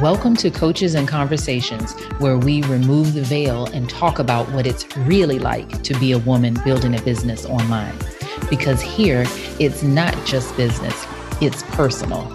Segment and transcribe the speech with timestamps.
[0.00, 4.86] Welcome to Coaches and Conversations, where we remove the veil and talk about what it's
[4.96, 7.94] really like to be a woman building a business online.
[8.48, 9.26] Because here,
[9.58, 11.04] it's not just business,
[11.42, 12.32] it's personal.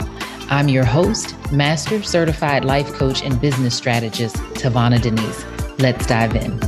[0.51, 5.43] I'm your host, Master Certified Life Coach and Business Strategist, Tavana Denise.
[5.79, 6.59] Let's dive in.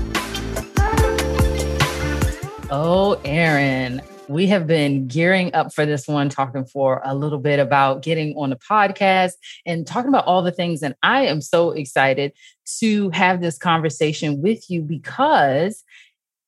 [2.71, 7.59] Oh, Erin, we have been gearing up for this one, talking for a little bit
[7.59, 9.33] about getting on the podcast
[9.65, 10.83] and talking about all the things.
[10.83, 12.33] And I am so excited
[12.79, 15.83] to have this conversation with you because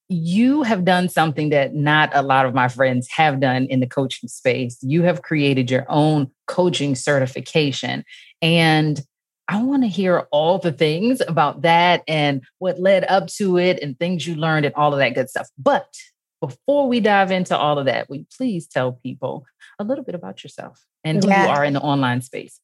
[0.10, 3.88] you have done something that not a lot of my friends have done in the
[3.88, 4.78] coaching space.
[4.82, 8.04] You have created your own coaching certification.
[8.42, 9.02] And
[9.48, 13.80] I want to hear all the things about that and what led up to it
[13.82, 15.48] and things you learned and all of that good stuff.
[15.58, 15.96] But
[16.42, 19.46] before we dive into all of that, will you please tell people
[19.78, 21.46] a little bit about yourself and who yeah.
[21.46, 22.60] you are in the online space?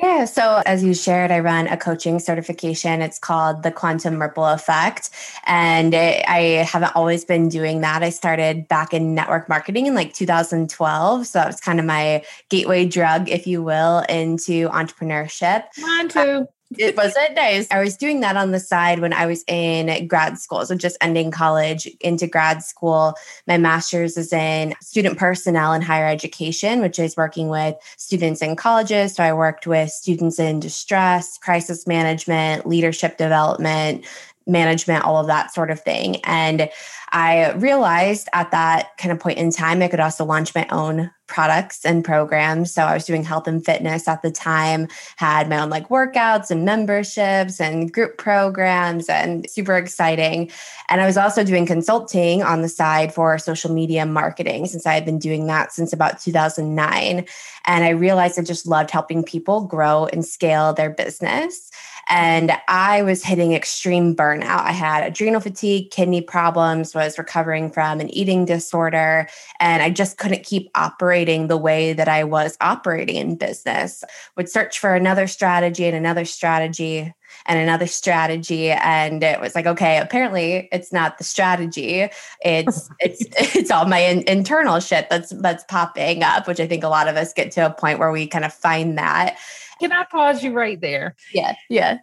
[0.00, 0.24] Yeah.
[0.24, 3.02] So, as you shared, I run a coaching certification.
[3.02, 5.10] It's called the Quantum Ripple Effect.
[5.44, 8.02] And it, I haven't always been doing that.
[8.02, 11.26] I started back in network marketing in like 2012.
[11.26, 15.64] So, that was kind of my gateway drug, if you will, into entrepreneurship.
[15.78, 16.46] Mine too
[16.78, 17.66] it wasn't nice.
[17.70, 20.64] I was doing that on the side when I was in grad school.
[20.64, 23.14] So just ending college into grad school.
[23.48, 28.54] My master's is in student personnel and higher education, which is working with students in
[28.54, 29.14] colleges.
[29.14, 34.04] So I worked with students in distress, crisis management, leadership development,
[34.46, 36.16] management, all of that sort of thing.
[36.24, 36.70] And
[37.12, 41.10] I realized at that kind of point in time, I could also launch my own
[41.26, 42.72] products and programs.
[42.72, 46.50] So I was doing health and fitness at the time, had my own like workouts
[46.50, 50.50] and memberships and group programs and super exciting.
[50.88, 54.94] And I was also doing consulting on the side for social media marketing since I
[54.94, 57.26] had been doing that since about 2009.
[57.64, 61.70] And I realized I just loved helping people grow and scale their business.
[62.10, 64.64] And I was hitting extreme burnout.
[64.64, 69.28] I had adrenal fatigue, kidney problems, was recovering from an eating disorder,
[69.60, 74.02] and I just couldn't keep operating the way that I was operating in business.
[74.36, 77.14] Would search for another strategy and another strategy
[77.46, 82.08] and another strategy and it was like okay apparently it's not the strategy
[82.42, 83.24] it's it's
[83.56, 87.08] it's all my in, internal shit that's that's popping up which i think a lot
[87.08, 89.38] of us get to a point where we kind of find that
[89.80, 91.16] can I pause you right there?
[91.32, 91.54] Yeah.
[91.68, 91.98] Yeah.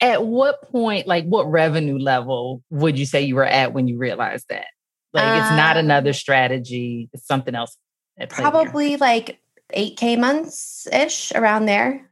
[0.00, 3.98] At what point, like what revenue level would you say you were at when you
[3.98, 4.66] realized that?
[5.12, 7.76] Like um, it's not um, another strategy, it's something else.
[8.30, 8.98] Probably here.
[8.98, 9.40] like
[9.74, 12.10] 8K months ish around there.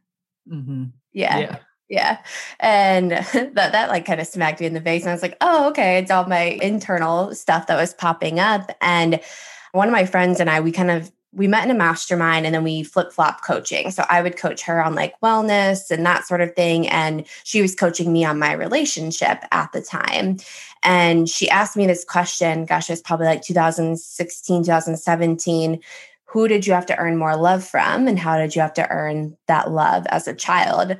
[0.51, 0.85] Mm-hmm.
[1.13, 1.37] Yeah.
[1.37, 1.57] yeah.
[1.89, 2.17] Yeah.
[2.59, 5.03] And that, that like kind of smacked me in the face.
[5.03, 5.97] And I was like, oh, okay.
[5.97, 8.71] It's all my internal stuff that was popping up.
[8.81, 9.19] And
[9.71, 12.55] one of my friends and I, we kind of we met in a mastermind and
[12.55, 13.91] then we flip flop coaching.
[13.91, 16.87] So I would coach her on like wellness and that sort of thing.
[16.87, 20.37] And she was coaching me on my relationship at the time.
[20.83, 25.81] And she asked me this question, gosh, it was probably like 2016, 2017.
[26.25, 28.07] Who did you have to earn more love from?
[28.07, 30.97] And how did you have to earn that love as a child?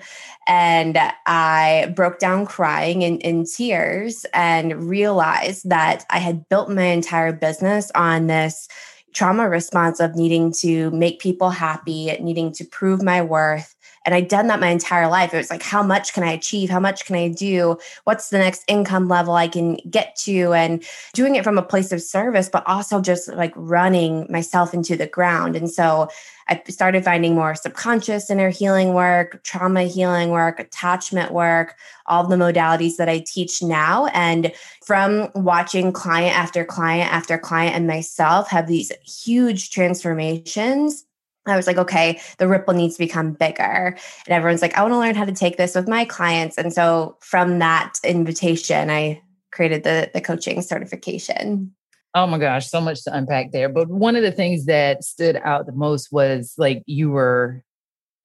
[0.48, 6.86] And I broke down crying in, in tears and realized that I had built my
[6.86, 8.68] entire business on this
[9.18, 13.76] trauma response of needing to make people happy, needing to prove my worth.
[14.08, 15.34] And I'd done that my entire life.
[15.34, 16.70] It was like, how much can I achieve?
[16.70, 17.78] How much can I do?
[18.06, 20.54] What's the next income level I can get to?
[20.54, 20.82] And
[21.14, 25.08] doing it from a place of service, but also just like running myself into the
[25.08, 25.58] ground.
[25.58, 26.08] And so
[26.48, 31.76] I started finding more subconscious inner healing work, trauma healing work, attachment work,
[32.06, 34.06] all the modalities that I teach now.
[34.14, 34.54] And
[34.86, 41.04] from watching client after client after client and myself have these huge transformations
[41.52, 43.98] I was like, okay, the ripple needs to become bigger.
[44.26, 46.58] And everyone's like, I want to learn how to take this with my clients.
[46.58, 49.22] And so from that invitation, I
[49.52, 51.74] created the, the coaching certification.
[52.14, 53.70] Oh my gosh, so much to unpack there.
[53.70, 57.64] But one of the things that stood out the most was like you were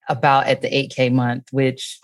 [0.09, 1.99] about at the 8K month, which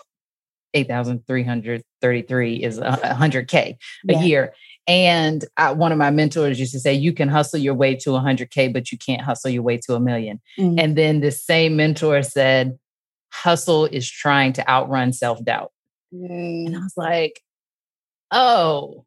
[0.74, 4.22] 8,333 is 100K a yeah.
[4.22, 4.54] year.
[4.86, 8.10] And I, one of my mentors used to say, you can hustle your way to
[8.10, 10.78] 100K, but you can't hustle your way to a 1000000 mm-hmm.
[10.78, 12.78] And then the same mentor said,
[13.32, 15.72] hustle is trying to outrun self doubt.
[16.12, 16.66] Mm.
[16.66, 17.40] And I was like,
[18.30, 19.04] oh,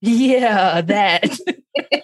[0.00, 1.38] yeah, that.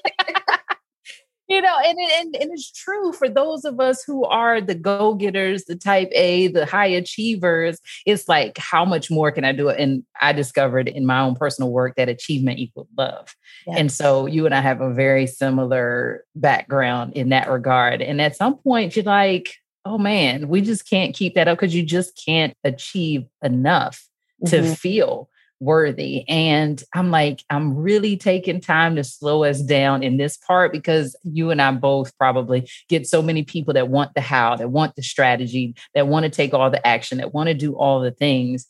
[1.50, 5.14] you know, and, and and it's true for those of us who are the go
[5.14, 7.81] getters, the type A, the high achievers.
[8.06, 9.69] It's like, how much more can I do?
[9.69, 13.35] And I discovered in my own personal work that achievement equals love.
[13.67, 13.79] Yeah.
[13.79, 18.00] And so you and I have a very similar background in that regard.
[18.00, 19.55] And at some point, you're like,
[19.85, 24.06] oh man, we just can't keep that up because you just can't achieve enough
[24.47, 24.73] to mm-hmm.
[24.75, 25.29] feel
[25.61, 26.27] worthy.
[26.29, 31.15] And I'm like, I'm really taking time to slow us down in this part because
[31.23, 34.97] you and I both probably get so many people that want the how, that want
[34.97, 38.11] the strategy, that want to take all the action, that want to do all the
[38.11, 38.67] things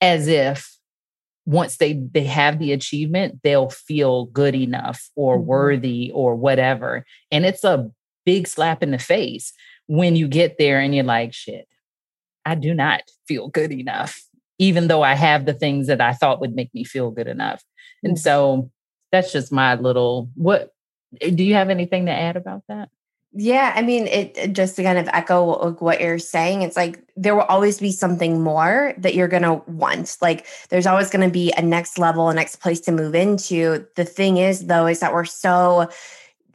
[0.00, 0.76] as if
[1.46, 5.46] once they they have the achievement they'll feel good enough or mm-hmm.
[5.46, 7.90] worthy or whatever and it's a
[8.24, 9.52] big slap in the face
[9.86, 11.68] when you get there and you're like shit
[12.44, 14.25] i do not feel good enough
[14.58, 17.62] even though i have the things that i thought would make me feel good enough
[18.02, 18.20] and mm-hmm.
[18.20, 18.70] so
[19.12, 20.72] that's just my little what
[21.20, 22.88] do you have anything to add about that
[23.38, 27.34] yeah, I mean, it just to kind of echo what you're saying, it's like there
[27.34, 30.16] will always be something more that you're going to want.
[30.22, 33.86] Like there's always going to be a next level, a next place to move into.
[33.94, 35.90] The thing is, though, is that we're so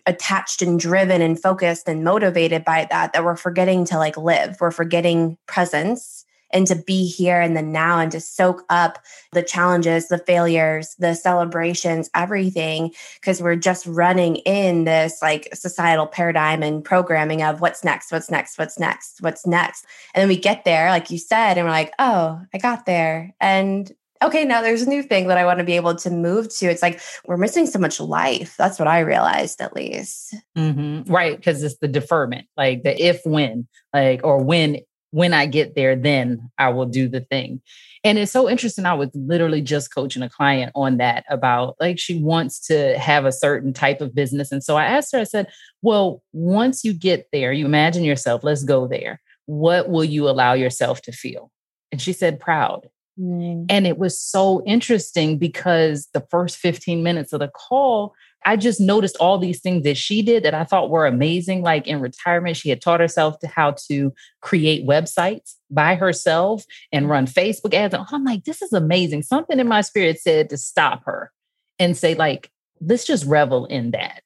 [0.08, 4.58] attached and driven and focused and motivated by that that we're forgetting to like live.
[4.60, 6.21] We're forgetting presence
[6.54, 9.00] and to be here in the now and to soak up
[9.32, 16.08] the challenges, the failures, the celebrations, everything, because we're just running in this like societal
[16.08, 19.86] paradigm and programming of what's next, what's next, what's next, what's next.
[20.14, 23.34] And then we get there, like you said, and we're like, oh, I got there.
[23.40, 23.92] And
[24.24, 26.68] okay, now there's a new thing that I want to be able to move to.
[26.68, 28.56] It's like we're missing so much life.
[28.58, 30.36] That's what I realized, at least.
[30.58, 31.12] Mm-hmm.
[31.12, 31.36] Right.
[31.36, 34.78] Because it's the deferment, like the if when, like, or when
[35.12, 37.62] when I get there, then I will do the thing.
[38.04, 38.86] And it's so interesting.
[38.86, 43.26] I was literally just coaching a client on that about like she wants to have
[43.26, 44.52] a certain type of business.
[44.52, 45.48] And so I asked her, I said,
[45.82, 49.22] Well, once you get there, you imagine yourself, let's go there.
[49.46, 51.52] What will you allow yourself to feel?
[51.92, 52.88] And she said, Proud.
[53.20, 53.66] Mm.
[53.70, 58.16] And it was so interesting because the first 15 minutes of the call,
[58.46, 61.62] I just noticed all these things that she did that I thought were amazing.
[61.62, 67.10] Like in retirement, she had taught herself to how to create websites by herself and
[67.10, 67.94] run Facebook ads.
[67.94, 69.24] And I'm like, this is amazing.
[69.24, 71.32] Something in my spirit said to stop her
[71.78, 72.50] and say, like,
[72.80, 74.24] let's just revel in that.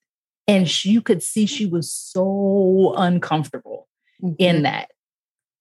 [0.48, 3.88] And she, you could see she was so uncomfortable
[4.24, 4.36] mm-hmm.
[4.40, 4.92] in that.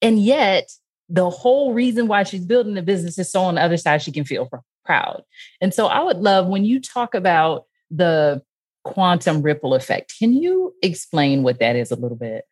[0.00, 0.70] And yet,
[1.08, 4.12] the whole reason why she's building the business is so on the other side she
[4.12, 4.48] can feel
[4.84, 5.22] proud.
[5.60, 8.42] And so I would love when you talk about the
[8.84, 10.14] quantum ripple effect.
[10.18, 12.44] Can you explain what that is a little bit?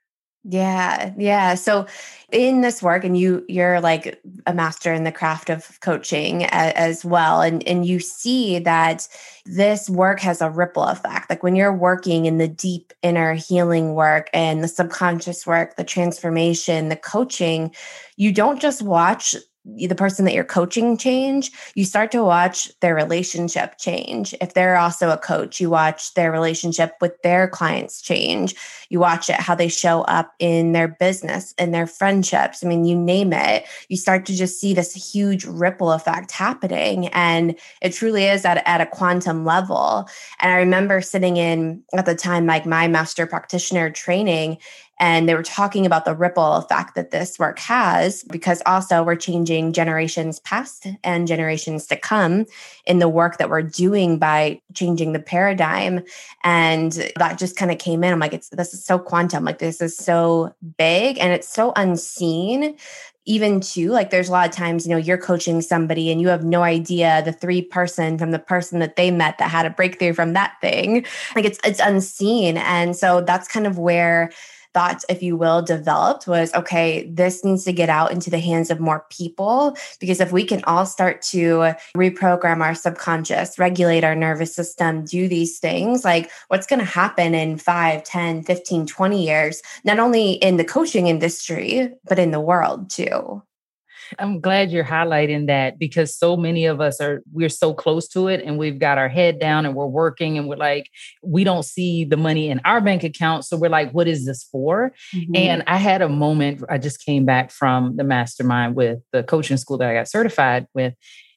[0.44, 1.55] Yeah, yeah.
[1.55, 1.87] So
[2.33, 6.73] in this work and you you're like a master in the craft of coaching as,
[6.73, 9.06] as, well and and you see that
[9.47, 11.31] this work has a ripple effect.
[11.31, 15.85] Like when you're working in the deep inner healing work and the subconscious work, the
[15.85, 17.73] transformation, the coaching,
[18.17, 22.94] you don't just watch the person that you're coaching change, you start to watch their
[22.94, 24.35] relationship change.
[24.41, 28.56] If they're also a coach, you watch their relationship with their clients change.
[28.88, 32.64] You watch it how they show up in their business and their friendships.
[32.64, 33.64] I mean, you name it.
[33.88, 37.06] You start to just see this huge ripple effect happening.
[37.08, 40.08] And it truly is at, at a quantum level.
[40.41, 44.58] And I remember sitting in at the time, like my master practitioner training,
[45.02, 49.16] and they were talking about the ripple effect that this work has, because also we're
[49.16, 52.46] changing generations past and generations to come
[52.87, 56.04] in the work that we're doing by changing the paradigm.
[56.44, 58.12] And that just kind of came in.
[58.12, 61.72] I'm like, it's this is so quantum, like this is so big and it's so
[61.75, 62.76] unseen
[63.25, 66.27] even too like there's a lot of times you know you're coaching somebody and you
[66.27, 69.70] have no idea the three person from the person that they met that had a
[69.70, 74.29] breakthrough from that thing like it's it's unseen and so that's kind of where
[74.74, 78.70] thoughts, if you will, developed was okay, this needs to get out into the hands
[78.70, 79.76] of more people.
[80.00, 85.29] Because if we can all start to reprogram our subconscious, regulate our nervous system, do
[85.29, 90.32] these things, like what's going to happen in 5, 10, 15, 20 years, not only
[90.32, 93.43] in the coaching industry, but in the world too.
[94.19, 98.28] I'm glad you're highlighting that because so many of us are we're so close to
[98.28, 100.88] it and we've got our head down and we're working and we're like
[101.22, 104.44] we don't see the money in our bank account so we're like what is this
[104.44, 104.92] for?
[105.14, 105.36] Mm-hmm.
[105.36, 109.56] And I had a moment I just came back from the mastermind with the coaching
[109.56, 110.94] school that I got certified with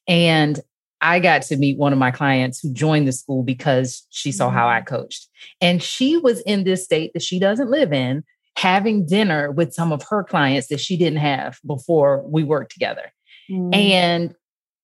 [0.08, 0.60] and
[1.02, 4.50] I got to meet one of my clients who joined the school because she saw
[4.50, 4.96] how I mm-hmm.
[4.96, 5.28] coached.
[5.62, 8.24] And she was in this state that she doesn't live in,
[8.58, 13.12] having dinner with some of her clients that she didn't have before we worked together.
[13.50, 13.76] Mm.
[13.76, 14.36] And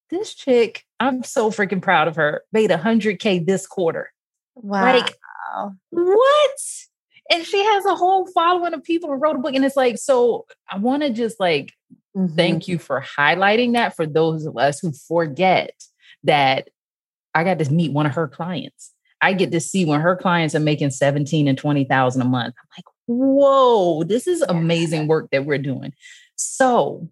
[0.10, 4.12] this chick, I'm so freaking proud of her, made 100K this quarter.
[4.56, 4.94] Wow.
[4.94, 5.16] Like,
[5.90, 6.60] what?
[7.32, 9.56] And she has a whole following of people who wrote a book.
[9.56, 11.72] And it's like, so I want to just like
[12.16, 12.36] mm-hmm.
[12.36, 15.72] thank you for highlighting that for those of us who forget
[16.26, 16.70] that
[17.34, 18.92] I got to meet one of her clients.
[19.22, 22.56] I get to see when her clients are making 17 and 20,000 a month.
[22.60, 22.86] I'm like,
[23.18, 25.94] whoa, this is amazing work that we're doing.
[26.36, 27.10] So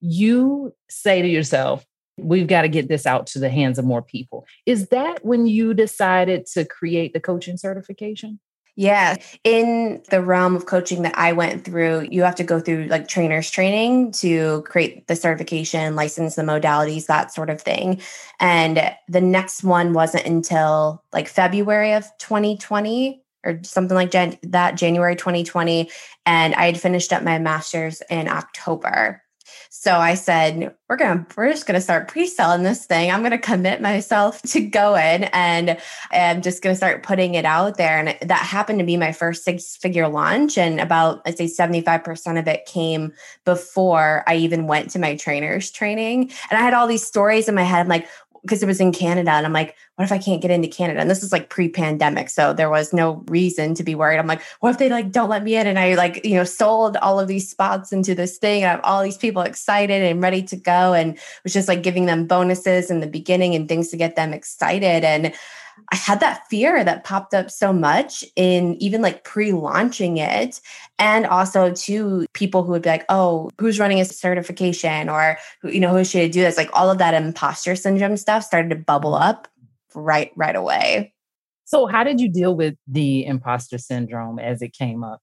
[0.00, 1.84] you say to yourself,
[2.16, 4.46] we've got to get this out to the hands of more people.
[4.66, 8.40] Is that when you decided to create the coaching certification?
[8.76, 9.16] Yeah.
[9.44, 13.06] In the realm of coaching that I went through, you have to go through like
[13.06, 18.00] trainers training to create the certification, license the modalities, that sort of thing.
[18.40, 25.16] And the next one wasn't until like February of 2020 or something like that, January
[25.16, 25.90] 2020.
[26.26, 29.22] And I had finished up my master's in October.
[29.70, 33.10] So I said, we're gonna we're just gonna start pre-selling this thing.
[33.10, 35.76] I'm gonna commit myself to going and
[36.10, 37.98] I'm just gonna start putting it out there.
[37.98, 40.56] And that happened to be my first six-figure launch.
[40.56, 43.12] And about I'd say 75% of it came
[43.44, 46.30] before I even went to my trainer's training.
[46.50, 47.80] And I had all these stories in my head.
[47.80, 48.08] I'm like,
[48.44, 49.30] because it was in Canada.
[49.30, 51.00] And I'm like, what if I can't get into Canada?
[51.00, 52.28] And this is like pre-pandemic.
[52.28, 54.18] So there was no reason to be worried.
[54.18, 55.66] I'm like, what if they like don't let me in?
[55.66, 58.62] And I like, you know, sold all of these spots into this thing.
[58.62, 60.92] And I have all these people excited and ready to go.
[60.92, 64.34] And was just like giving them bonuses in the beginning and things to get them
[64.34, 65.04] excited.
[65.04, 65.32] And
[65.92, 70.60] I had that fear that popped up so much in even like pre launching it.
[70.98, 75.80] And also to people who would be like, oh, who's running a certification or, you
[75.80, 76.56] know, who should do this?
[76.56, 79.28] Like all of that imposter syndrome stuff started to bubble mm-hmm.
[79.30, 79.48] up
[79.94, 81.12] right, right away.
[81.64, 85.20] So, how did you deal with the imposter syndrome as it came up?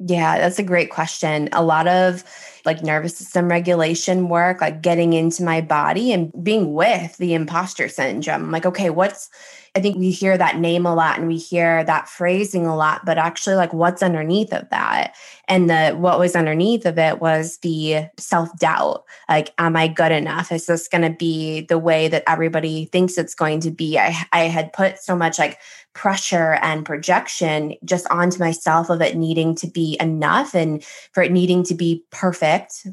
[0.00, 1.48] Yeah, that's a great question.
[1.52, 2.24] A lot of
[2.64, 7.88] like nervous system regulation work, like getting into my body and being with the imposter
[7.88, 8.42] syndrome.
[8.42, 9.30] I'm like, okay, what's
[9.76, 13.04] I think we hear that name a lot and we hear that phrasing a lot,
[13.04, 15.16] but actually like what's underneath of that?
[15.48, 19.04] And the what was underneath of it was the self-doubt.
[19.28, 20.52] Like, am I good enough?
[20.52, 23.98] Is this gonna be the way that everybody thinks it's going to be?
[23.98, 25.58] I I had put so much like
[25.92, 31.32] pressure and projection just onto myself of it needing to be enough and for it
[31.32, 32.86] needing to be perfect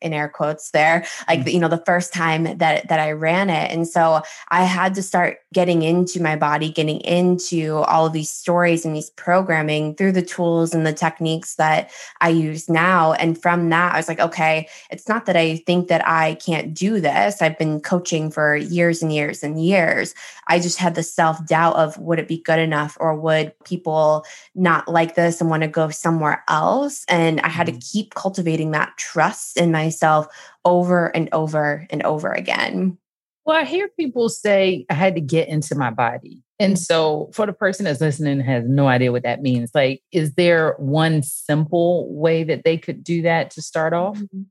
[0.00, 1.52] in air quotes there like mm.
[1.52, 3.70] you know the first time that that I ran it.
[3.70, 8.30] And so I had to start getting into my body getting into all of these
[8.30, 11.90] stories and these programming through the tools and the techniques that
[12.20, 13.12] I use now.
[13.14, 16.74] And from that I was like okay it's not that I think that I can't
[16.74, 17.42] do this.
[17.42, 20.14] I've been coaching for years and years and years.
[20.46, 24.24] I just had the self doubt of would it be good enough or would people
[24.54, 27.04] not like this and want to go somewhere else?
[27.08, 27.92] And I had to mm.
[27.92, 30.26] keep cultivating that trust in my myself
[30.64, 32.98] over and over and over again.
[33.44, 36.42] Well, I hear people say I had to get into my body.
[36.60, 40.34] And so, for the person that's listening has no idea what that means, like, is
[40.34, 44.18] there one simple way that they could do that to start off?
[44.18, 44.42] Mm-hmm.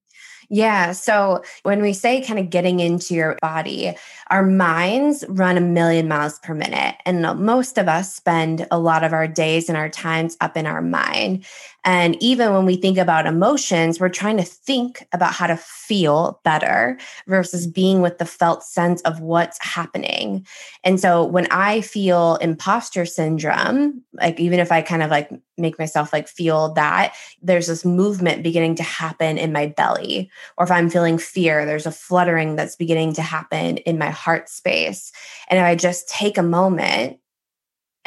[0.49, 0.93] Yeah.
[0.93, 3.93] So when we say kind of getting into your body,
[4.29, 6.95] our minds run a million miles per minute.
[7.05, 10.65] And most of us spend a lot of our days and our times up in
[10.65, 11.45] our mind.
[11.87, 16.41] And even when we think about emotions, we're trying to think about how to feel
[16.43, 20.45] better versus being with the felt sense of what's happening.
[20.83, 25.79] And so when I feel imposter syndrome, like even if I kind of like make
[25.79, 30.29] myself like feel that, there's this movement beginning to happen in my belly.
[30.57, 34.49] Or if I'm feeling fear, there's a fluttering that's beginning to happen in my heart
[34.49, 35.13] space.
[35.47, 37.19] And if I just take a moment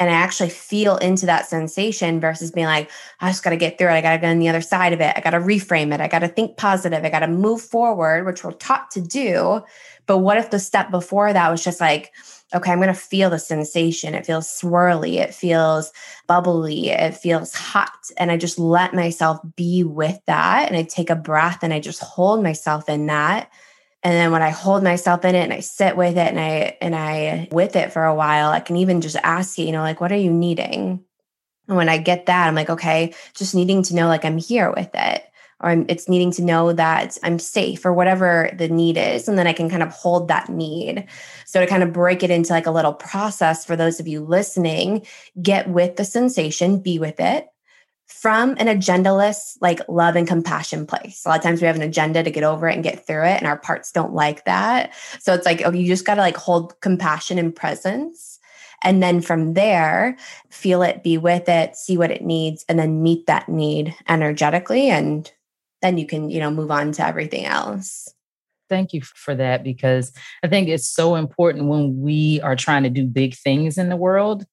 [0.01, 2.89] and I actually feel into that sensation versus being like,
[3.19, 3.93] I just got to get through it.
[3.93, 5.13] I got to go on the other side of it.
[5.15, 6.01] I got to reframe it.
[6.01, 7.05] I got to think positive.
[7.05, 9.61] I got to move forward, which we're taught to do.
[10.07, 12.15] But what if the step before that was just like,
[12.55, 14.15] okay, I'm going to feel the sensation.
[14.15, 15.17] It feels swirly.
[15.19, 15.93] It feels
[16.25, 16.89] bubbly.
[16.89, 18.09] It feels hot.
[18.17, 20.67] And I just let myself be with that.
[20.67, 23.51] And I take a breath and I just hold myself in that
[24.03, 26.77] and then when I hold myself in it and I sit with it and I
[26.81, 29.81] and I with it for a while, I can even just ask you, you know,
[29.81, 31.03] like what are you needing?
[31.67, 34.71] And when I get that, I'm like, okay, just needing to know like I'm here
[34.71, 35.23] with it.
[35.59, 39.27] Or I'm, it's needing to know that I'm safe or whatever the need is.
[39.27, 41.07] And then I can kind of hold that need.
[41.45, 44.21] So to kind of break it into like a little process for those of you
[44.21, 45.05] listening,
[45.39, 47.47] get with the sensation, be with it,
[48.11, 51.23] from an agendaless, like love and compassion place.
[51.25, 53.23] A lot of times we have an agenda to get over it and get through
[53.23, 54.93] it, and our parts don't like that.
[55.19, 58.39] So it's like, okay, you just got to like hold compassion and presence.
[58.83, 60.17] And then from there,
[60.49, 64.89] feel it, be with it, see what it needs, and then meet that need energetically.
[64.89, 65.31] And
[65.81, 68.07] then you can, you know, move on to everything else.
[68.69, 70.11] Thank you for that because
[70.43, 73.95] I think it's so important when we are trying to do big things in the
[73.95, 74.45] world.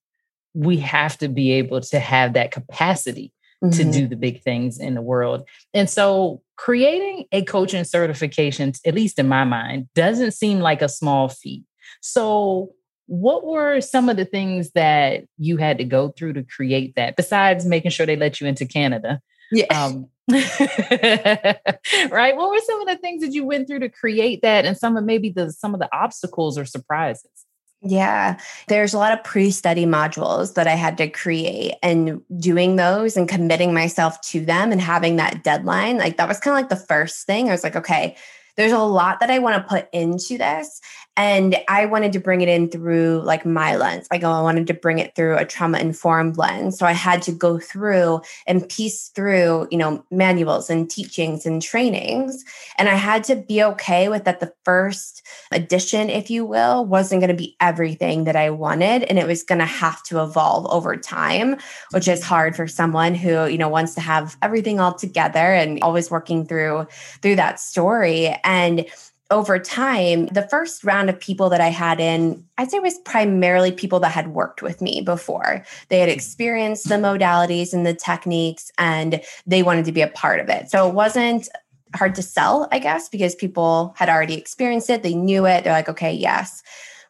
[0.55, 3.71] We have to be able to have that capacity mm-hmm.
[3.71, 5.49] to do the big things in the world.
[5.75, 10.89] And so creating a coaching certification, at least in my mind, doesn't seem like a
[10.89, 11.65] small feat.
[12.01, 12.73] So
[13.07, 17.17] what were some of the things that you had to go through to create that
[17.17, 19.21] besides making sure they let you into Canada?
[19.51, 19.65] Yeah.
[19.71, 22.37] Um, right.
[22.37, 24.99] What were some of the things that you went through to create that and some
[24.99, 27.31] of maybe the some of the obstacles or surprises?
[27.81, 32.75] Yeah, there's a lot of pre study modules that I had to create, and doing
[32.75, 36.61] those and committing myself to them and having that deadline, like that was kind of
[36.61, 37.49] like the first thing.
[37.49, 38.17] I was like, okay,
[38.57, 40.81] there's a lot that I want to put into this.
[41.19, 44.07] And I wanted to bring it in through like my lens.
[44.11, 46.79] Like, I wanted to bring it through a trauma informed lens.
[46.79, 51.61] So I had to go through and piece through, you know, manuals and teachings and
[51.61, 52.45] trainings.
[52.79, 57.21] And I had to be okay with that the first edition, if you will, wasn't
[57.21, 59.03] going to be everything that I wanted.
[59.03, 61.57] And it was going to have to evolve over time,
[61.91, 65.83] which is hard for someone who, you know, wants to have everything all together and
[65.83, 66.87] always working through
[67.23, 68.37] through that story.
[68.45, 68.87] And
[69.31, 73.71] over time, the first round of people that I had in, I'd say was primarily
[73.71, 75.65] people that had worked with me before.
[75.89, 80.41] They had experienced the modalities and the techniques and they wanted to be a part
[80.41, 80.71] of it.
[80.71, 81.49] So it wasn't
[81.95, 85.03] hard to sell, I guess, because people had already experienced it.
[85.03, 85.65] They knew it.
[85.65, 86.63] They're like, okay, yes.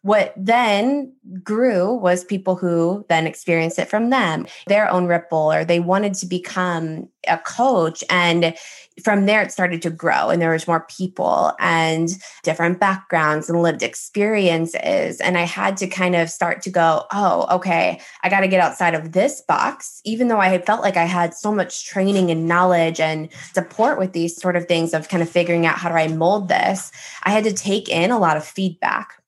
[0.02, 1.12] What then
[1.42, 6.14] grew was people who then experienced it from them, their own ripple, or they wanted
[6.14, 8.02] to become a coach.
[8.08, 8.54] And
[9.04, 12.08] from there, it started to grow, and there was more people and
[12.42, 15.20] different backgrounds and lived experiences.
[15.20, 18.60] And I had to kind of start to go, oh, okay, I got to get
[18.60, 22.48] outside of this box, even though I felt like I had so much training and
[22.48, 25.94] knowledge and support with these sort of things of kind of figuring out how do
[25.94, 26.90] I mold this.
[27.22, 29.22] I had to take in a lot of feedback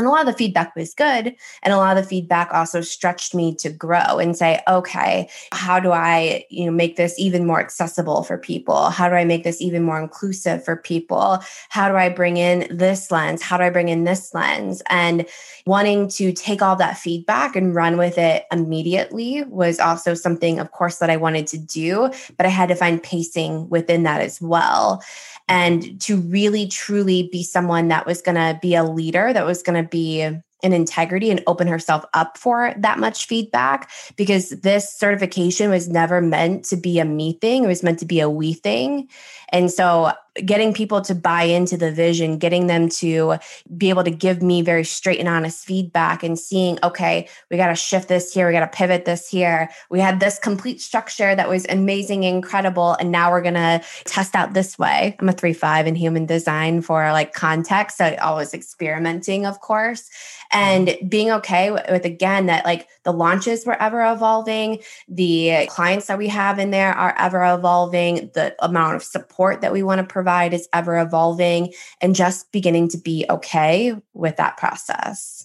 [0.00, 1.36] and a lot of the feedback was good.
[1.62, 5.78] And a lot of the feedback also stretched me to grow and say, okay, how
[5.78, 8.88] do I, you know, make this even more accessible for people?
[8.88, 11.38] How do I make this even more inclusive for people?
[11.68, 13.42] How do I bring in this lens?
[13.42, 14.82] How do I bring in this lens?
[14.88, 15.26] And
[15.66, 20.72] wanting to take all that feedback and run with it immediately was also something, of
[20.72, 24.40] course, that I wanted to do, but I had to find pacing within that as
[24.40, 25.02] well
[25.50, 29.64] and to really truly be someone that was going to be a leader, that was
[29.64, 30.30] going to be
[30.62, 36.20] an integrity and open herself up for that much feedback because this certification was never
[36.20, 37.64] meant to be a me thing.
[37.64, 39.08] It was meant to be a we thing.
[39.50, 40.12] And so
[40.44, 43.36] getting people to buy into the vision, getting them to
[43.76, 47.68] be able to give me very straight and honest feedback and seeing, okay, we got
[47.68, 49.68] to shift this here, we got to pivot this here.
[49.90, 54.34] We had this complete structure that was amazing, incredible, and now we're going to test
[54.34, 55.16] out this way.
[55.18, 60.10] I'm a 3 5 in human design for like context, so always experimenting, of course
[60.52, 66.06] and being okay with, with, again that like the launches were ever evolving the clients
[66.06, 70.00] that we have in there are ever evolving the amount of support that we want
[70.00, 75.44] to provide is ever evolving and just beginning to be okay with that process.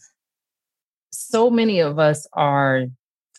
[1.12, 2.86] So many of us are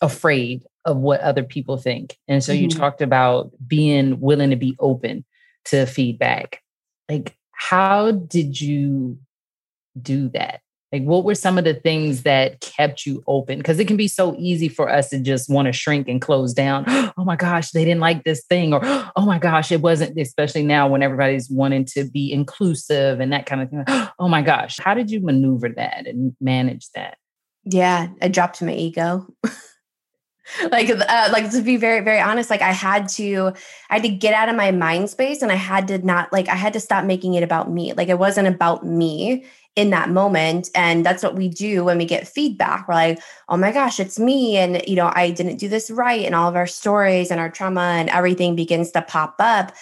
[0.00, 2.16] afraid of what other people think.
[2.29, 2.62] And so mm-hmm.
[2.62, 5.24] you talked about being willing to be open
[5.66, 6.62] to feedback.
[7.09, 9.18] Like how did you
[10.00, 10.61] do that
[10.96, 13.59] like, what were some of the things that kept you open?
[13.59, 16.54] Because it can be so easy for us to just want to shrink and close
[16.54, 16.85] down.
[16.88, 18.72] oh my gosh, they didn't like this thing.
[18.72, 18.80] Or,
[19.16, 23.46] oh my gosh, it wasn't, especially now when everybody's wanting to be inclusive and that
[23.46, 23.85] kind of thing.
[24.18, 27.18] oh my gosh, how did you maneuver that and manage that?
[27.64, 29.26] Yeah, I dropped my ego.
[30.70, 33.52] like uh, like to be very very honest like i had to
[33.90, 36.48] i had to get out of my mind space and i had to not like
[36.48, 39.44] i had to stop making it about me like it wasn't about me
[39.76, 43.56] in that moment and that's what we do when we get feedback we're like oh
[43.56, 46.56] my gosh it's me and you know i didn't do this right and all of
[46.56, 49.72] our stories and our trauma and everything begins to pop up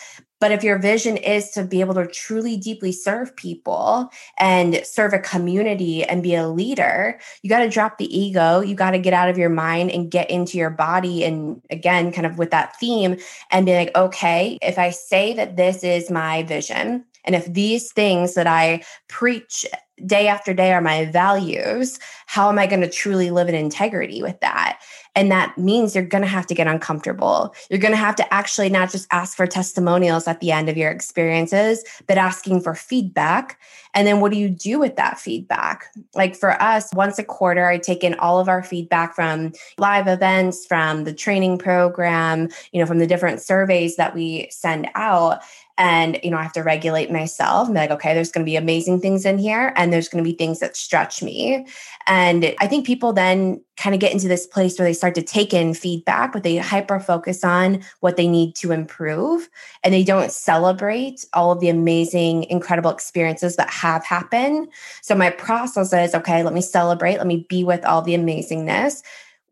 [0.44, 5.14] but if your vision is to be able to truly deeply serve people and serve
[5.14, 8.60] a community and be a leader, you got to drop the ego.
[8.60, 11.24] You got to get out of your mind and get into your body.
[11.24, 13.16] And again, kind of with that theme,
[13.50, 17.90] and be like, okay, if I say that this is my vision, and if these
[17.92, 19.64] things that I preach
[20.04, 24.22] day after day are my values, how am I going to truly live in integrity
[24.22, 24.80] with that?
[25.14, 27.54] And that means you're going to have to get uncomfortable.
[27.70, 30.76] You're going to have to actually not just ask for testimonials at the end of
[30.76, 33.60] your experiences, but asking for feedback.
[33.94, 35.86] And then what do you do with that feedback?
[36.14, 40.08] Like for us, once a quarter, I take in all of our feedback from live
[40.08, 45.42] events, from the training program, you know, from the different surveys that we send out
[45.76, 48.50] and you know i have to regulate myself and be like okay there's going to
[48.50, 51.66] be amazing things in here and there's going to be things that stretch me
[52.06, 55.22] and i think people then kind of get into this place where they start to
[55.22, 59.48] take in feedback, but they hyper focus on what they need to improve.
[59.82, 64.68] And they don't celebrate all of the amazing, incredible experiences that have happened.
[65.02, 69.02] So my process is okay, let me celebrate, let me be with all the amazingness.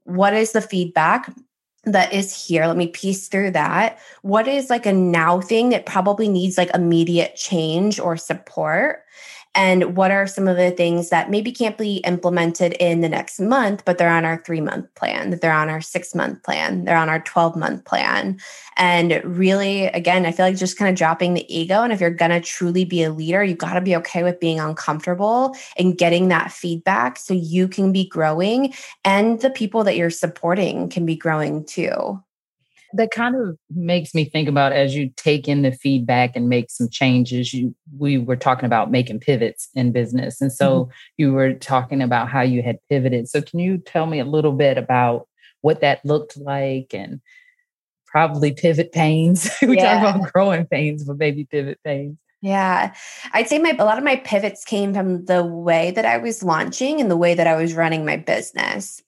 [0.04, 1.28] What is the feedback?
[1.84, 2.66] that is here.
[2.66, 3.98] Let me piece through that.
[4.22, 9.04] What is like a now thing that probably needs like immediate change or support?
[9.54, 13.40] And what are some of the things that maybe can't be implemented in the next
[13.40, 16.84] month but they're on our 3 month plan that they're on our 6 month plan
[16.84, 18.38] they're on our 12 month plan?
[18.76, 22.10] And really again i feel like just kind of dropping the ego and if you're
[22.10, 25.98] going to truly be a leader you got to be okay with being uncomfortable and
[25.98, 28.72] getting that feedback so you can be growing
[29.04, 32.22] and the people that you're supporting can be growing too
[32.94, 36.70] that kind of makes me think about as you take in the feedback and make
[36.70, 40.90] some changes you we were talking about making pivots in business and so mm-hmm.
[41.16, 44.52] you were talking about how you had pivoted so can you tell me a little
[44.52, 45.28] bit about
[45.60, 47.20] what that looked like and
[48.06, 50.00] probably pivot pains we yeah.
[50.00, 52.92] talk about growing pains but maybe pivot pains yeah.
[53.32, 56.42] I'd say my a lot of my pivots came from the way that I was
[56.42, 59.00] launching and the way that I was running my business.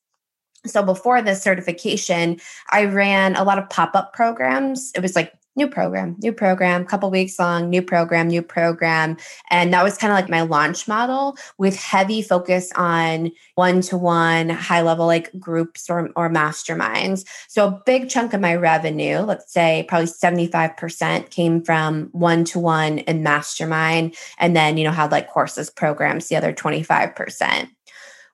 [0.66, 4.92] So before this certification, I ran a lot of pop-up programs.
[4.94, 9.16] It was like new program, new program, couple weeks long, new program, new program.
[9.50, 14.83] And that was kind of like my launch model with heavy focus on one-to-one, high
[14.83, 17.24] level like groups or, or masterminds.
[17.48, 23.22] So a big chunk of my revenue, let's say probably 75% came from one-to-one and
[23.22, 24.16] mastermind.
[24.38, 27.68] And then, you know, had like courses, programs, the other 25%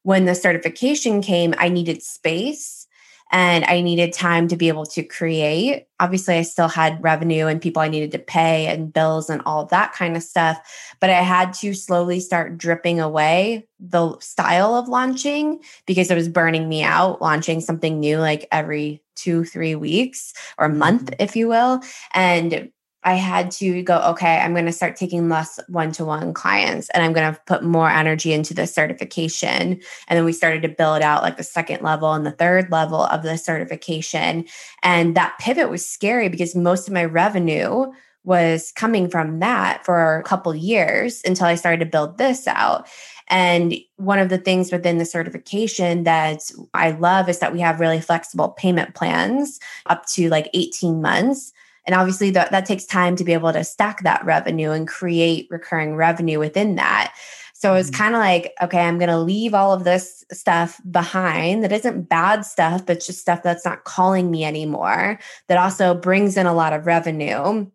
[0.02, 2.86] when the certification came, I needed space
[3.32, 5.86] and I needed time to be able to create.
[6.00, 9.66] Obviously, I still had revenue and people I needed to pay and bills and all
[9.66, 10.58] that kind of stuff.
[11.00, 16.28] But I had to slowly start dripping away the style of launching because it was
[16.28, 21.22] burning me out, launching something new like every two, three weeks or month, mm-hmm.
[21.22, 21.80] if you will.
[22.12, 22.70] And
[23.02, 26.90] I had to go, okay, I'm going to start taking less one to one clients
[26.90, 29.80] and I'm going to put more energy into the certification.
[30.08, 33.04] And then we started to build out like the second level and the third level
[33.04, 34.44] of the certification.
[34.82, 37.86] And that pivot was scary because most of my revenue
[38.22, 42.86] was coming from that for a couple years until I started to build this out.
[43.28, 46.42] And one of the things within the certification that
[46.74, 51.52] I love is that we have really flexible payment plans up to like 18 months
[51.86, 55.48] and obviously, that, that takes time to be able to stack that revenue and create
[55.50, 57.14] recurring revenue within that.
[57.60, 58.02] So it's mm-hmm.
[58.02, 62.08] kind of like, okay, I'm going to leave all of this stuff behind that isn't
[62.08, 66.54] bad stuff, but just stuff that's not calling me anymore, that also brings in a
[66.54, 67.66] lot of revenue.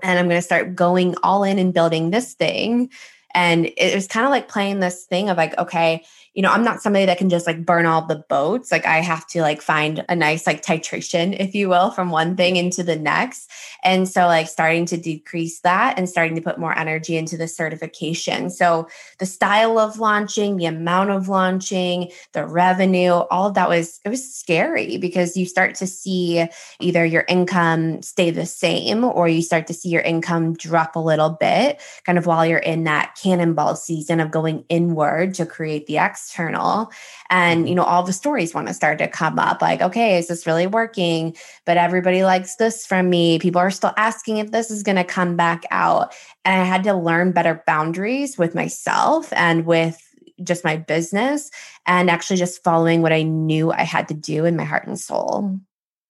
[0.00, 2.90] And I'm going to start going all in and building this thing.
[3.34, 6.04] And it was kind of like playing this thing of like, okay,
[6.38, 8.70] you know, I'm not somebody that can just like burn all the boats.
[8.70, 12.36] Like I have to like find a nice like titration, if you will, from one
[12.36, 13.50] thing into the next.
[13.82, 17.48] And so like starting to decrease that and starting to put more energy into the
[17.48, 18.50] certification.
[18.50, 18.86] So
[19.18, 24.08] the style of launching, the amount of launching, the revenue, all of that was it
[24.08, 26.46] was scary because you start to see
[26.78, 31.00] either your income stay the same or you start to see your income drop a
[31.00, 35.88] little bit kind of while you're in that cannonball season of going inward to create
[35.88, 36.90] the X external.
[37.30, 37.68] And mm-hmm.
[37.68, 40.46] you know all the stories want to start to come up like okay is this
[40.46, 41.36] really working?
[41.64, 43.38] But everybody likes this from me.
[43.38, 46.14] People are still asking if this is going to come back out.
[46.44, 50.02] And i had to learn better boundaries with myself and with
[50.44, 51.50] just my business
[51.86, 54.98] and actually just following what i knew i had to do in my heart and
[54.98, 55.58] soul.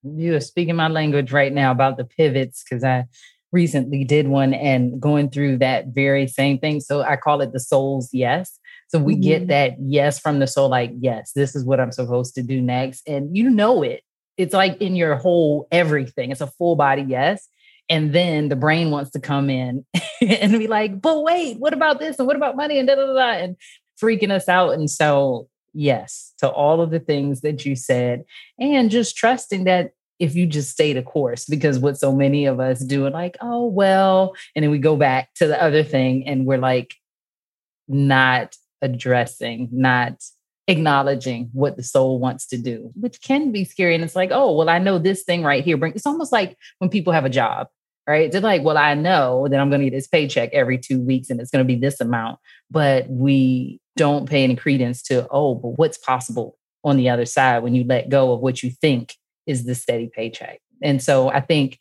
[0.03, 3.05] You are speaking my language right now about the pivots because i
[3.51, 6.81] recently did one and going through that very same thing.
[6.81, 8.58] So i call it the soul's yes
[8.89, 9.21] so we mm-hmm.
[9.21, 12.59] get that yes from the soul, like, yes, this is what I'm supposed to do
[12.59, 13.07] next.
[13.07, 14.03] And you know it.
[14.35, 16.31] It's like in your whole everything.
[16.31, 17.47] It's a full body yes.
[17.87, 19.85] And then the brain wants to come in
[20.21, 22.17] and be like, but wait, what about this?
[22.17, 22.79] And what about money?
[22.79, 23.55] And da da da, da and
[24.01, 24.73] freaking us out.
[24.73, 28.23] And so, yes, to all of the things that you said,
[28.59, 32.59] and just trusting that if you just stay the course, because what so many of
[32.59, 36.27] us do, it like, oh, well, and then we go back to the other thing
[36.27, 36.95] and we're like,
[37.87, 40.23] not addressing, not
[40.67, 43.95] acknowledging what the soul wants to do, which can be scary.
[43.95, 45.83] And it's like, oh, well, I know this thing right here.
[45.85, 47.67] It's almost like when people have a job,
[48.07, 48.31] right?
[48.31, 51.29] They're like, well, I know that I'm going to get this paycheck every two weeks
[51.29, 52.39] and it's going to be this amount.
[52.69, 57.63] But we don't pay any credence to, oh, but what's possible on the other side
[57.63, 59.15] when you let go of what you think
[59.45, 60.59] is the steady paycheck.
[60.81, 61.79] And so I think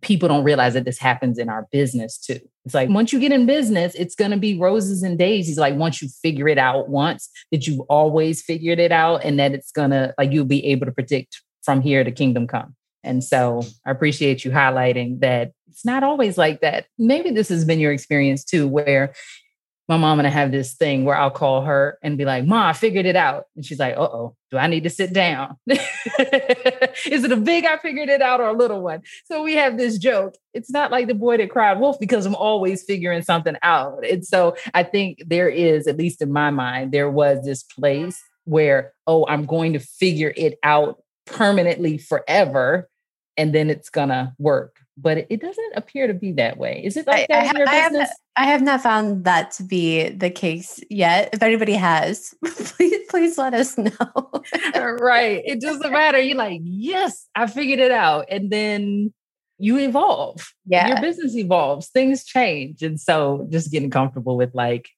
[0.00, 2.40] people don't realize that this happens in our business too.
[2.64, 5.58] It's like once you get in business, it's going to be roses and daisies.
[5.58, 9.52] Like once you figure it out once, that you've always figured it out and that
[9.52, 12.76] it's going to, like, you'll be able to predict from here to kingdom come.
[13.04, 16.86] And so I appreciate you highlighting that it's not always like that.
[16.98, 19.12] Maybe this has been your experience too, where
[19.88, 22.68] my mom and I have this thing where I'll call her and be like, Ma,
[22.68, 23.46] I figured it out.
[23.56, 25.56] And she's like, uh oh, do I need to sit down?
[25.66, 29.02] Is it a big I figured it out or a little one?
[29.24, 30.34] So we have this joke.
[30.54, 34.04] It's not like the boy that cried wolf because I'm always figuring something out.
[34.06, 38.22] And so I think there is, at least in my mind, there was this place
[38.44, 42.88] where, oh, I'm going to figure it out permanently forever
[43.36, 46.82] and then it's gonna work but it doesn't appear to be that way.
[46.84, 48.08] Is it like I, that I, in your I business?
[48.08, 51.30] Have, I have not found that to be the case yet.
[51.32, 53.90] If anybody has, please please let us know.
[54.74, 55.42] right.
[55.44, 56.18] It doesn't matter.
[56.18, 58.26] You're like, yes, I figured it out.
[58.28, 59.12] And then
[59.58, 60.52] you evolve.
[60.66, 60.88] Yeah.
[60.88, 62.82] Your business evolves, things change.
[62.82, 64.88] And so just getting comfortable with like,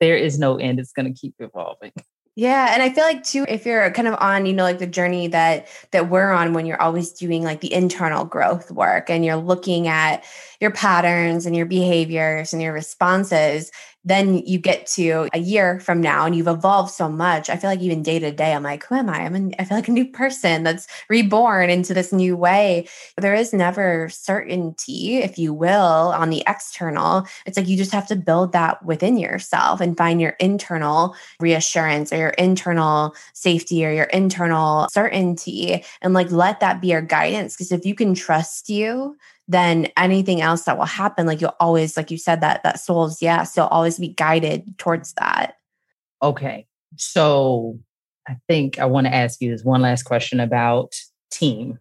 [0.00, 0.80] there is no end.
[0.80, 1.92] It's going to keep evolving.
[2.36, 4.88] Yeah, and I feel like too if you're kind of on, you know, like the
[4.88, 9.24] journey that that we're on when you're always doing like the internal growth work and
[9.24, 10.24] you're looking at
[10.64, 13.70] your patterns and your behaviors and your responses,
[14.06, 17.48] then you get to a year from now and you've evolved so much.
[17.50, 19.20] I feel like even day to day, I'm like, who am I?
[19.20, 22.88] I'm an, I feel like a new person that's reborn into this new way.
[23.18, 27.26] There is never certainty, if you will, on the external.
[27.44, 32.12] It's like you just have to build that within yourself and find your internal reassurance
[32.12, 37.54] or your internal safety or your internal certainty and like let that be your guidance.
[37.54, 39.16] Because if you can trust you,
[39.46, 43.20] then anything else that will happen, like you'll always, like you said, that that soul's
[43.20, 45.56] yes, you'll always be guided towards that.
[46.22, 46.66] Okay.
[46.96, 47.78] So
[48.26, 50.94] I think I want to ask you this one last question about
[51.30, 51.78] team.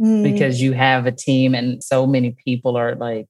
[0.00, 0.24] Mm.
[0.24, 3.28] Because you have a team and so many people are like,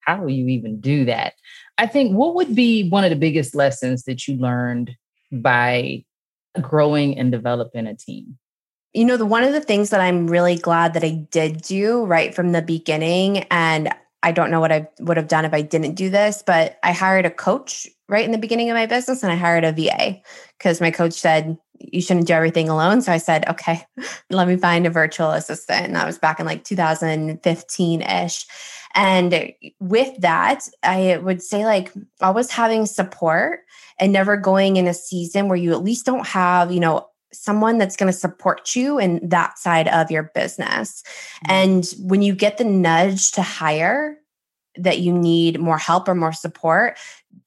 [0.00, 1.34] how do you even do that?
[1.76, 4.96] I think what would be one of the biggest lessons that you learned
[5.30, 6.04] by
[6.58, 8.38] growing and developing a team?
[8.96, 12.04] You know, the one of the things that I'm really glad that I did do
[12.04, 15.60] right from the beginning, and I don't know what I would have done if I
[15.60, 19.22] didn't do this, but I hired a coach right in the beginning of my business
[19.22, 20.20] and I hired a VA
[20.58, 23.02] because my coach said, you shouldn't do everything alone.
[23.02, 23.84] So I said, okay,
[24.30, 25.84] let me find a virtual assistant.
[25.84, 28.46] And that was back in like 2015 ish.
[28.94, 33.60] And with that, I would say like always having support
[34.00, 37.78] and never going in a season where you at least don't have, you know, someone
[37.78, 41.02] that's going to support you in that side of your business.
[41.46, 41.52] Mm-hmm.
[41.52, 44.18] And when you get the nudge to hire
[44.76, 46.98] that you need more help or more support,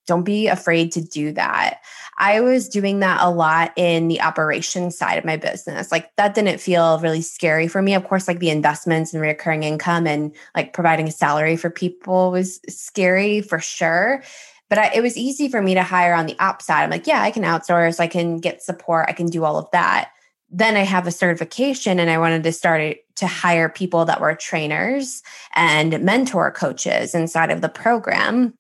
[0.08, 1.82] don't be afraid to do that.
[2.18, 5.92] I was doing that a lot in the operation side of my business.
[5.92, 7.94] Like that didn't feel really scary for me.
[7.94, 12.32] Of course, like the investments and recurring income and like providing a salary for people
[12.32, 14.24] was scary for sure.
[14.70, 16.84] But I, it was easy for me to hire on the ops side.
[16.84, 19.70] I'm like, yeah, I can outsource, I can get support, I can do all of
[19.72, 20.12] that.
[20.52, 24.34] Then I have a certification and I wanted to start to hire people that were
[24.36, 25.22] trainers
[25.56, 28.54] and mentor coaches inside of the program,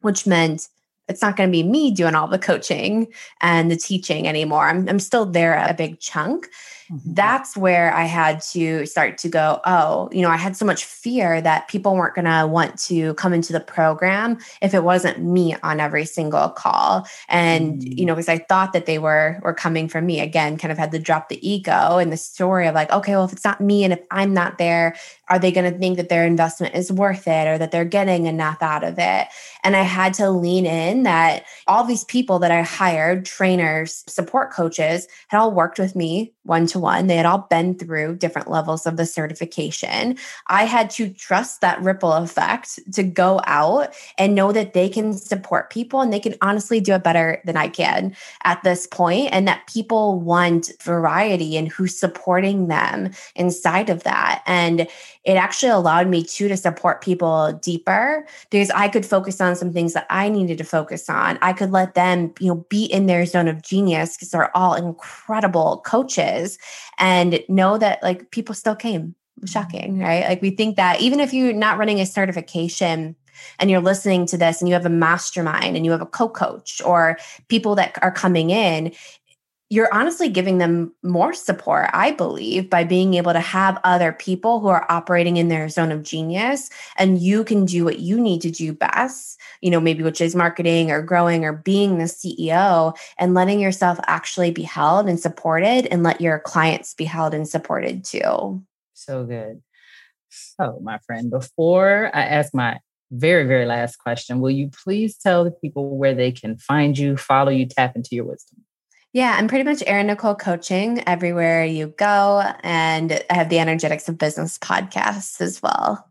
[0.00, 0.68] which meant
[1.08, 3.08] it's not going to be me doing all the coaching
[3.40, 4.68] and the teaching anymore.
[4.68, 6.48] I'm, I'm still there a big chunk,
[6.90, 7.14] Mm-hmm.
[7.14, 10.84] That's where I had to start to go, oh, you know, I had so much
[10.84, 15.22] fear that people weren't going to want to come into the program if it wasn't
[15.22, 17.06] me on every single call.
[17.28, 17.98] And, mm-hmm.
[17.98, 20.78] you know, because I thought that they were were coming from me again, kind of
[20.78, 23.60] had to drop the ego and the story of like, okay, well, if it's not
[23.60, 24.96] me and if I'm not there,
[25.28, 28.26] are they going to think that their investment is worth it or that they're getting
[28.26, 29.28] enough out of it?
[29.62, 34.52] And I had to lean in that all these people that I hired, trainers, support
[34.52, 37.06] coaches, had all worked with me one to one.
[37.06, 40.16] They had all been through different levels of the certification.
[40.48, 45.12] I had to trust that ripple effect to go out and know that they can
[45.12, 49.30] support people and they can honestly do it better than I can at this point,
[49.32, 54.42] and that people want variety and who's supporting them inside of that.
[54.46, 54.88] And
[55.24, 59.72] it actually allowed me too to support people deeper because I could focus on some
[59.72, 61.38] things that I needed to focus on.
[61.40, 64.74] I could let them, you know, be in their zone of genius because they're all
[64.74, 66.58] incredible coaches
[66.98, 69.14] and know that like people still came.
[69.46, 70.02] Shocking, mm-hmm.
[70.02, 70.28] right?
[70.28, 73.16] Like we think that even if you're not running a certification,
[73.58, 76.80] and you're listening to this and you have a mastermind and you have a co-coach
[76.84, 78.92] or people that are coming in
[79.70, 84.60] you're honestly giving them more support, I believe, by being able to have other people
[84.60, 88.42] who are operating in their zone of genius and you can do what you need
[88.42, 92.96] to do best, you know, maybe which is marketing or growing or being the CEO
[93.18, 97.48] and letting yourself actually be held and supported and let your clients be held and
[97.48, 98.62] supported too.
[98.92, 99.62] So good.
[100.28, 105.44] So, my friend, before I ask my very, very last question, will you please tell
[105.44, 108.64] the people where they can find you, follow you, tap into your wisdom?
[109.14, 112.42] Yeah, I'm pretty much Erin Nicole coaching everywhere you go.
[112.64, 116.10] And I have the Energetics of Business podcast as well.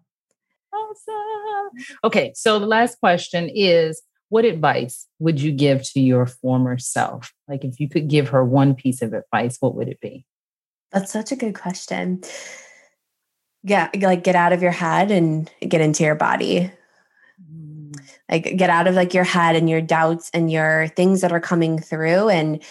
[0.73, 1.83] Awesome.
[2.05, 7.33] Okay, so the last question is what advice would you give to your former self?
[7.49, 10.25] Like if you could give her one piece of advice, what would it be?
[10.93, 12.21] That's such a good question.
[13.63, 16.71] Yeah, like get out of your head and get into your body.
[17.53, 17.99] Mm.
[18.31, 21.41] Like get out of like your head and your doubts and your things that are
[21.41, 22.63] coming through and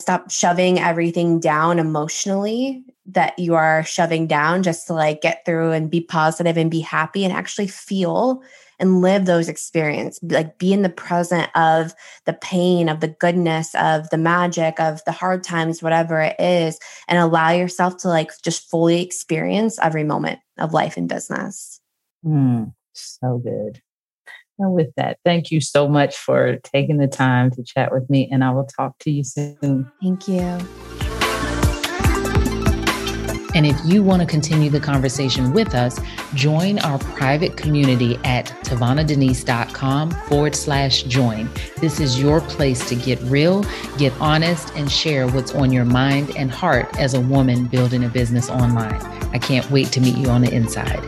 [0.00, 5.72] stop shoving everything down emotionally that you are shoving down just to like get through
[5.72, 8.42] and be positive and be happy and actually feel
[8.78, 11.94] and live those experiences like be in the present of
[12.26, 16.78] the pain of the goodness of the magic of the hard times whatever it is
[17.08, 21.80] and allow yourself to like just fully experience every moment of life and business.
[22.24, 23.82] Mm, so good
[24.58, 28.28] and with that, thank you so much for taking the time to chat with me,
[28.30, 29.90] and I will talk to you soon.
[30.02, 30.58] Thank you.
[33.54, 35.98] And if you want to continue the conversation with us,
[36.34, 41.48] join our private community at tavanadenise.com forward slash join.
[41.78, 43.64] This is your place to get real,
[43.96, 48.08] get honest, and share what's on your mind and heart as a woman building a
[48.08, 49.00] business online.
[49.32, 51.02] I can't wait to meet you on the inside.